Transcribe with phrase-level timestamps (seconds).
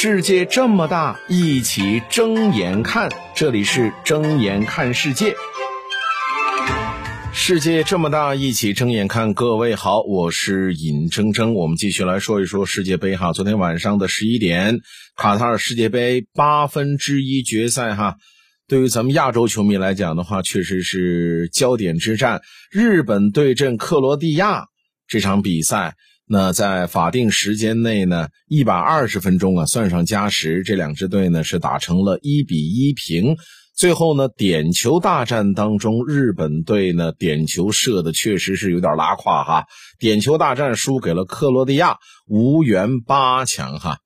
[0.00, 3.10] 世界这么大，一起睁眼看。
[3.34, 5.34] 这里是睁眼看世界。
[7.32, 9.34] 世界这么大，一起睁眼看。
[9.34, 11.52] 各位好，我是尹铮铮。
[11.54, 13.32] 我们继续来说一说世界杯哈。
[13.32, 14.78] 昨天晚上的十一点，
[15.16, 18.18] 卡塔尔世界杯八分之一决赛哈。
[18.68, 22.40] 对于咱们亚洲球迷来讲的话，确实是焦点之战。
[22.70, 24.66] 日本对阵克罗地亚
[25.08, 25.96] 这场比赛。
[26.30, 33.36] 那在法定时间内呢，一百二十分钟啊，算上加时，这两支队呢是打成了一比一平。
[33.74, 39.64] 最后呢，点球大战当中，日本队呢点球射的确实是有点拉胯哈，
[39.98, 41.96] 点球大战输给了克罗地亚，
[42.26, 43.96] 无缘八强哈。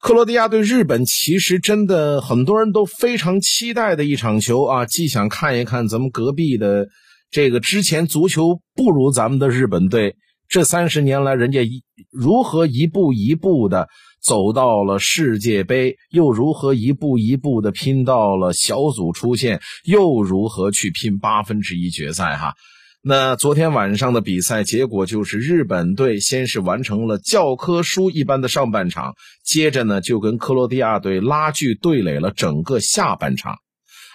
[0.00, 6.86] 克罗地亚对日本，其实真的很多人都非常期待的一场球啊，既想看一看咱们隔壁的
[7.30, 10.14] 这个之前足球不如咱们的日本队。
[10.48, 13.86] 这三十年来，人家一如何一步一步的
[14.22, 22.38] 走到了世界杯，又如何一步一步的拼到了小组出线，又如何去拼八分之一决赛？
[22.38, 22.54] 哈，
[23.02, 33.56] 那昨天晚上的比赛结果就是日本队先是完成了教科书一般的上半场，接着呢就跟克罗地亚队拉锯对垒了整个下半场，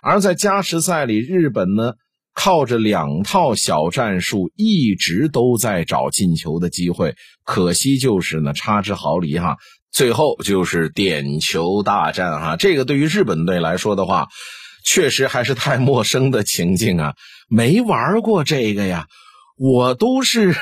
[0.01, 1.93] 而在加时赛里，日本呢。
[2.33, 9.55] 靠着两套小战术，一直都在找进球的机会，可惜就是呢差之毫厘哈。
[9.91, 14.27] 最后就是点球大战哈，这个对于日本队来说的话，
[14.83, 17.13] 确实还是太陌生的情境啊，
[17.47, 19.07] 没玩过这个呀，
[19.57, 20.55] 我都是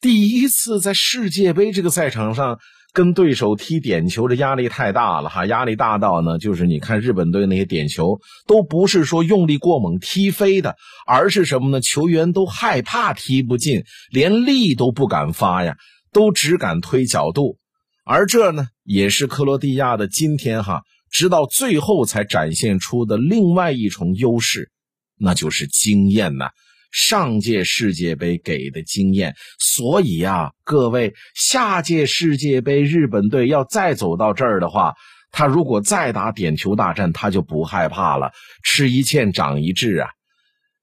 [0.00, 2.58] 第一次在世界杯这个赛场上。
[2.96, 11.82] 跟对手踢点球的压力太大了哈，压力大到呢，就是你看日本队那些点球都不是说用力过猛踢飞的，而是什么呢？
[11.82, 15.76] 球员都害怕踢不进，连力都不敢发呀，
[16.10, 17.58] 都只敢推角度。
[18.02, 20.80] 而这呢，也是克罗地亚的今天哈，
[21.10, 24.70] 直到最后才展现出的另外一重优势，
[25.18, 26.48] 那就是经验呐。
[26.96, 34.94] 上届世界杯给的经验，所以呀，各位，下届世界杯日本队要再走到这儿的话，
[35.30, 38.32] 他如果再打点球大战，他就不害怕了。
[38.62, 40.08] 吃一堑长一智啊，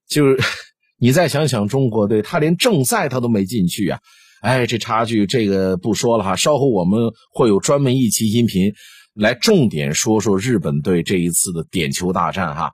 [0.08, 0.38] 就是
[1.00, 3.98] 你再想想中国队，他连正赛他都没进去啊，
[4.40, 8.72] 哎，这差距这个不说了哈，稍后我们会有专门一期音频
[9.14, 12.70] 来重点说说日本队这一次的点球大战哈。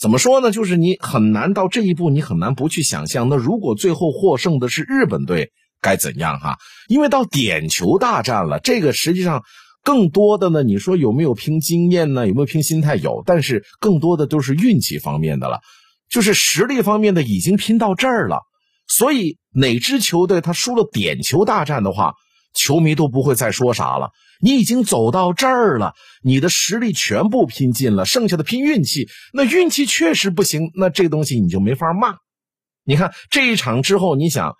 [0.00, 0.52] 怎么说呢？
[0.52, 3.28] 就是你很难到这一步，你很难不去想象。
[3.28, 5.50] 那如果最后获胜的是日本队，
[5.80, 6.56] 该怎样哈？
[6.88, 9.42] 因为到点球大战了，这个实际上
[9.82, 12.28] 更多的呢，你说有没有拼经验呢？
[12.28, 12.94] 有没有拼心态？
[12.94, 15.58] 有，但是更多的都是运气方面的了。
[16.08, 18.38] 就是实力方面的已经拼到这儿了，
[18.86, 22.14] 所以哪支球队他输了点球大战的话，
[22.54, 24.10] 球迷都不会再说啥了。
[24.40, 29.08] 你已经走到这儿了，你的实力全部拼尽了，剩下的拼运气。
[29.32, 32.16] 那运气确实不行，那这东西你就没法骂。
[32.84, 34.54] 你看这一场之后，你想，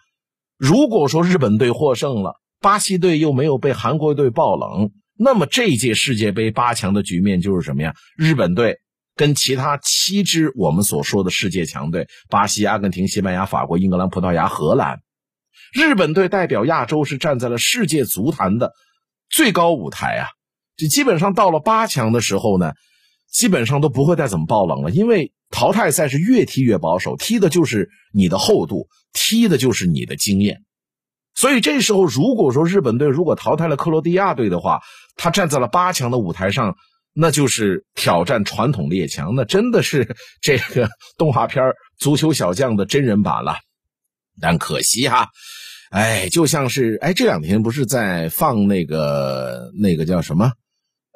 [0.56, 7.94] 如果说日本队获胜了，巴西队又没有被韩国队爆冷，那么这届世界杯八强的局面就是什么呀？
[8.16, 8.78] 日本队
[9.14, 14.98] 跟其他七支我们所说的世界强队——巴西、阿根廷、西班牙、法国、英格兰、葡萄牙、荷兰，
[15.72, 18.72] 日本队代表亚洲是站在了世界足坛的。
[19.30, 20.28] 最高舞台啊，
[20.76, 22.72] 就基本上到了八强的时候呢，
[23.30, 30.62] 基本上都不会再怎么爆冷了，因为淘汰赛是越踢越保守，踢的就是你的厚度，踢的就是你的经验。
[31.34, 34.80] 所以这时候，如果说日本队如果淘汰了克罗地亚队的话，
[35.14, 36.74] 他站在了八强的舞台上，
[37.12, 41.62] 那就是挑战传统列强，那真的是这个动画片
[41.98, 43.56] 《足球小将》的真人版了。
[44.40, 45.28] 但可惜哈。
[45.90, 50.52] 哎，就像是哎，这两天不是在放那个那个叫什么，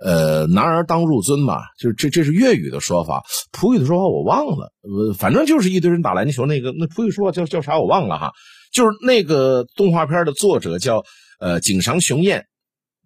[0.03, 8.33] 呃，男儿当入樽嘛，就是这这是粤语的说法，普语的说法我忘了，呃，反正就是一堆人打篮球那个那普语说法叫叫啥我忘了哈，
[8.73, 11.05] 就是那个动画片的作者叫
[11.39, 12.47] 呃井上雄彦，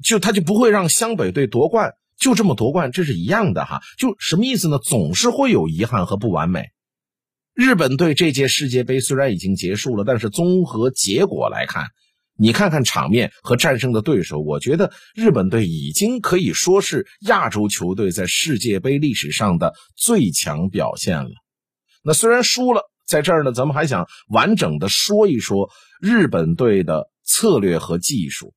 [0.05, 4.79] 就他就不会让湘北队夺冠，就这么夺冠，这是一样的哈，就什么意思呢？
[4.79, 6.63] 总是会有遗憾和不完美。
[7.57, 11.87] 日本队这届世界杯虽然已经结束了，但是综合结果来看，
[12.37, 21.31] 你看看场面和战胜的对手，我觉得日本队已经可以说是亚洲球队在世界杯历史上的最强表现了。
[22.05, 28.53] 那虽然输了，在这儿呢，咱们还想完整的说一说日本队的策略和技术。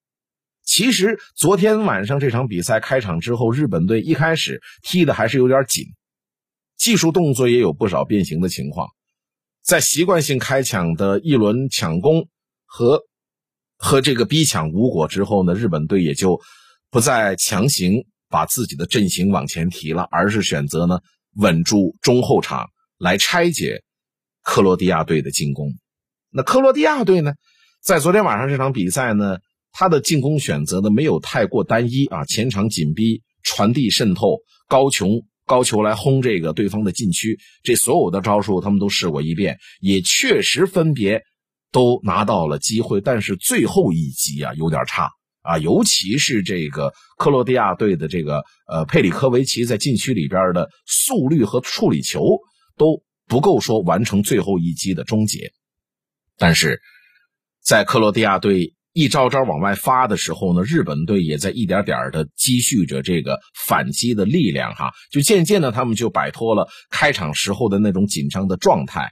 [0.65, 5.85] 其实昨天晚上这场比赛开场之后，日本队一开始踢的还是有点紧。
[6.79, 8.87] 技术动作也有不少变形的情况，
[9.61, 12.29] 在习惯性开抢的一轮抢攻
[12.65, 13.01] 和
[13.75, 16.39] 和这个逼抢无果之后呢，日本队也就
[16.89, 20.99] 不再强行把自己的阵型往前提了，而是选择呢
[21.35, 23.83] 稳住中后场来拆解
[24.41, 25.73] 克罗地亚队的进攻。
[26.31, 27.33] 那克罗地亚队呢，
[27.83, 29.39] 在昨天晚上这场比赛呢，
[29.73, 34.37] 他的进攻选择呢没有太过单一啊，前场紧逼、传递渗透、
[34.67, 35.07] 高球
[35.49, 41.23] 高球来轰这个对方的禁区，这所有的招数他们都试过一遍，也确实分别
[41.71, 45.09] 都拿到了机会，但是最后一击啊有点差。
[45.41, 52.21] 啊，尤其是这个克罗地亚队的这个呃佩里科维奇在禁区里边的速率和处理球
[52.77, 55.51] 都不够说完成最后一击的终结，
[56.37, 56.79] 但是
[57.63, 69.09] 在克罗地亚队一招招往外发的时候呢，日本队也在一点点的积蓄着这个反击的力量哈，就渐渐的他们就摆脱了开场时候的那种紧张的状态，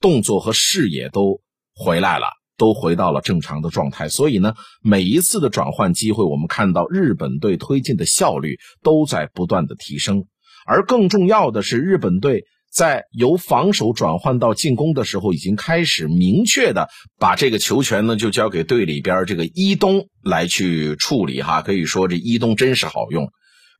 [0.00, 1.42] 动作和视野都
[1.74, 2.26] 回来了。
[2.58, 10.24] 都回到了正常的状态，所以呢，每一次的转换机会，我们看到日本队推进的效率都在不断的提升。
[10.64, 21.62] 而更重要的是，日本队在由防守转换到进攻的时候，已经开始明确的把这个球权呢，就交给队里边这个伊东来去处理哈。
[21.62, 23.30] 可以说，这伊东真是好用，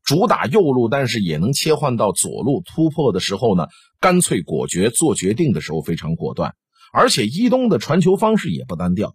[0.02, 3.66] 主打右路，但是也能切换到左路突破的时候呢，
[4.00, 6.54] 干脆果决，做决定的时候非常果断。
[6.92, 9.14] 而且伊东的传球方式也不单调，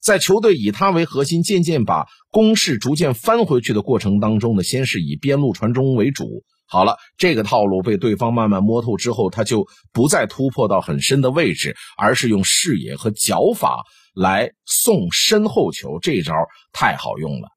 [0.00, 6.44] 在球队以他为核心，渐渐把攻势逐渐翻回去的过程当中呢，先是以边路传中为主。
[6.68, 13.84] 好了，这个套路被对方慢慢摸透之后，他就不再突破到很深的位置，而是用视野和脚法
[14.14, 15.98] 来送身后球。
[16.00, 16.32] 这招
[16.72, 17.48] 太好用了。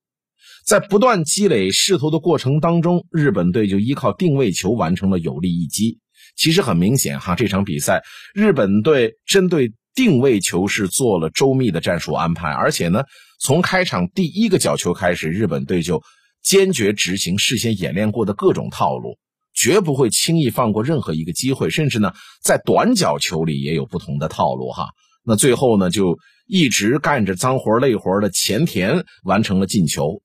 [0.66, 5.98] 在不断积累势头的过程当中，日本队就依靠定位球完成了有力一击。
[6.36, 8.04] 其实很明显哈，这场比赛
[8.36, 13.04] 日本队针对定位球是做了周密的战术安排，而且呢，
[13.42, 16.04] 从开场第一个角球开始，日本队就
[16.42, 19.18] 坚决执行事先演练过的各种套路，
[19.54, 24.90] 绝不会轻易放过任何一个机会，甚至呢，在短角球里也有不同的套路哈。
[25.24, 30.22] 那最后呢，就一直干着脏活累活的前田完成了进球，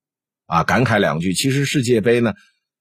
[0.47, 2.33] 啊，感慨两句，其实世界杯呢。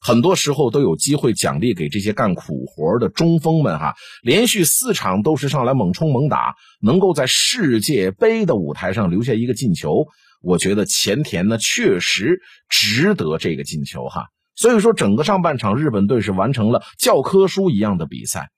[0.06, 10.08] 很多时候都有机会奖励给这些干苦活的中锋们哈，连续四场都是上来猛冲猛打，能够在世界杯的舞台上留下一个进球，
[10.44, 14.28] 我觉得前田呢确实值得这个进球哈。
[14.56, 18.50] 所以说，整个上半场日本队是完成了教科书一样的比赛，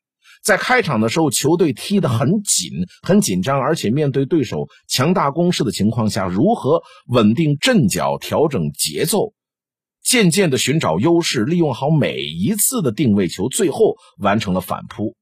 [0.43, 9.33] 在开场的时候球队踢得很紧、很紧张，而且面对对手强大攻势的情况下，如何稳定阵脚、调整节奏。
[10.03, 15.15] 渐渐的寻找优势，利用好每一次的定位球，最后完成了反扑。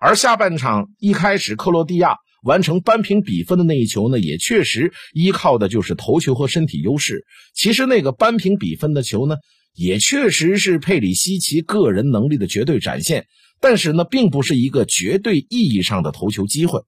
[0.00, 2.16] 而下半场一开始，克罗地亚
[2.46, 7.26] 完成扳平比分的那一球呢，也确实依靠的就是头球和身体优势。
[7.54, 9.36] 其实那个扳平比分的球呢，
[9.74, 13.26] 也确实是佩里西奇个人能力的绝对展现，
[13.60, 16.80] 但是呢，并不是一个绝对意义上的头球机会。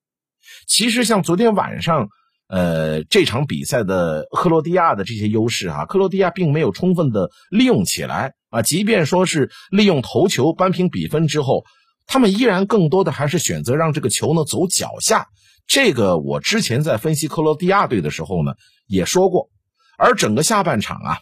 [0.66, 2.08] 其实像昨天晚上。
[2.50, 8.62] 呃，这场比赛的克罗地亚的这些优势啊，克罗地亚并没有充分的利用起来啊。
[8.62, 11.66] 即便说是利用头球扳平比分之后，
[12.06, 15.26] 他们依然更多的还是选择让这个球呢走脚下。
[15.68, 18.54] 这个我之前在分析克罗地亚队的时候呢
[18.88, 19.50] 也说过。
[19.98, 21.20] 而整个下半场啊，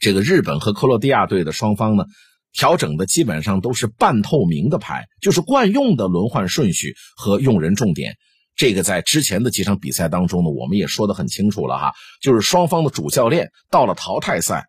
[0.00, 2.04] 这个日本和克罗地亚队的双方呢
[2.52, 8.16] 调整的基本上都是半透明的牌，就是惯用的轮换顺序和用人重点。
[8.54, 11.92] 这个在之前的几场比赛当中呢，我们也说的很清楚了哈，
[12.22, 14.64] 就是双方的主教练到了淘汰赛，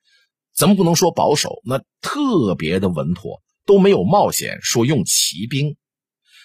[0.53, 5.77] 咱们不能说保守，那特别的稳妥，都没有冒险说用骑兵。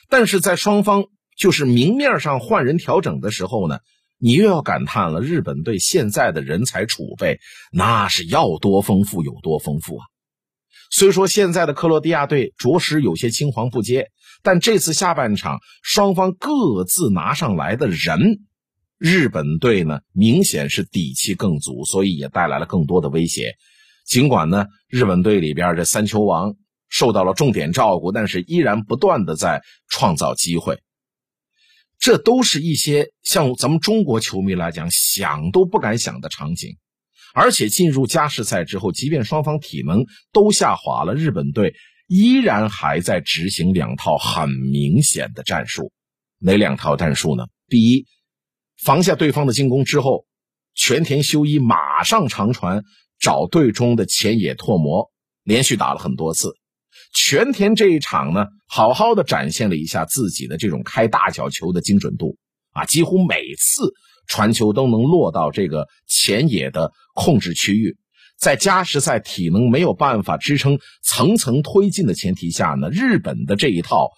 [0.08, 1.06] 但是在双方
[1.36, 3.78] 就是明面上换人调整的时候呢，
[4.18, 7.40] 你又要感叹了，日本队现在的人才储备
[7.72, 10.04] 那是要多丰富有多丰富啊。
[10.90, 14.08] 虽说现在的克罗地亚队着实有些青黄不接。
[14.44, 18.40] 但这次下半场，双方各自拿上来的人，
[18.98, 23.54] 日本队呢明显是底气更足，所以也带来了更多的威胁。
[24.04, 26.56] 尽管呢，日本队里边这三球王
[26.88, 30.80] 受到了重点照顾，但是依然不断的在创造机会。
[32.02, 36.76] 这都是一些像咱们中国球迷来讲想都不敢想的场景。
[37.32, 41.74] 而且进入加时赛之后，即便双方体能都下滑了，日本队。
[42.08, 45.92] 依然还在执行两套很明显的战术，
[46.38, 47.46] 哪两套战术呢？
[47.68, 48.04] 第一，
[48.76, 50.26] 防下对方的进攻之后，
[50.74, 52.82] 全田修一马上长传
[53.18, 55.10] 找队中的前野拓磨，
[55.44, 56.50] 连续打了很多次。
[57.12, 62.36] 全田这一场呢，好好的展现了一下自己的这种开大角球的精准度
[62.72, 63.92] 啊，几乎每次
[64.26, 67.96] 传球都能落到这个前野的控制区域。
[68.38, 74.10] 在加时赛体能没有办法支撑层层推进的前提下呢，日本的这一套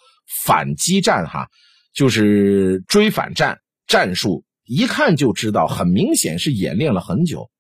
[0.45, 1.49] 反击战哈，
[1.93, 7.51] 就是追反战战术，一看就知道，很明显是演练了很久。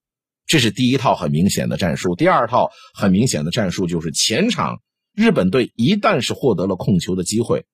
[0.47, 2.15] 这是第一套很明显的战术。
[2.15, 4.79] 第二套很明显的战术就是前场
[5.15, 7.65] 日本队一旦是获得了控球的机会，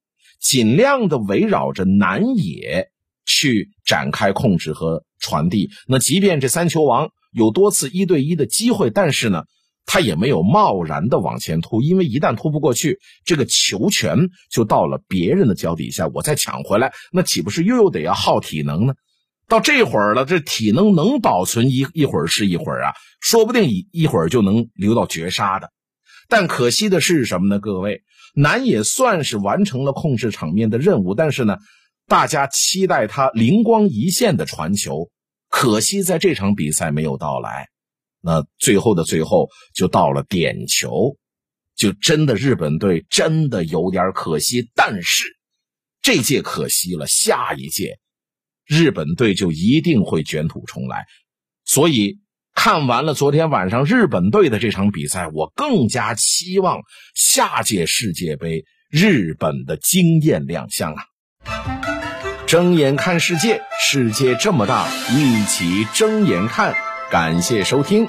[0.40, 2.88] 尽量的围绕着南野
[3.26, 5.70] 去展开控制和传递。
[5.86, 7.10] 那即便这三球王。
[7.32, 9.44] 有多次一对一的机会，但是呢，
[9.86, 14.18] 他也没有贸然的往前突，因为一旦突不过去，这个球权
[14.50, 18.94] 就到了别人的脚底下，我再抢回来，那岂不是又又得要耗体能呢？
[19.46, 25.70] 到这会儿了，这体能能保存一一会儿是一会儿啊，说不定一一会儿就能留到绝杀的。
[26.30, 27.58] 但可惜的是什么呢？
[27.58, 28.02] 各位，
[28.34, 31.58] 南也算是完成了控制场面的任务，但是呢，
[32.06, 35.10] 大家期待他灵光一现的传球。
[35.48, 37.66] 可惜在这场比赛没有到来，
[38.20, 41.16] 那最后的最后就到了点球，
[41.74, 44.70] 就真的日本队真的有点可惜。
[44.76, 45.24] 但是
[46.00, 47.98] 这届可惜了，下一届
[48.64, 51.04] 日本队就一定会卷土重来。
[51.64, 52.20] 所以
[52.54, 56.80] 看完了昨天晚上日本队的这场比赛，我更加期望
[57.14, 61.04] 下届世界杯日本的惊艳亮相啊！
[62.46, 66.74] 睁眼看世界，世界这么大，一起睁眼看。
[67.10, 68.06] 感谢收听。